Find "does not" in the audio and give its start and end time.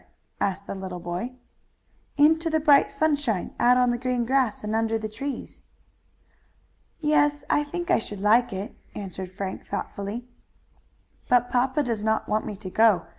11.83-12.27